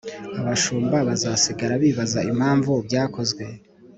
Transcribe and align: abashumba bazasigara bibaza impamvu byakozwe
abashumba 0.41 0.97
bazasigara 1.07 1.73
bibaza 1.83 2.19
impamvu 2.31 2.71
byakozwe 2.87 3.43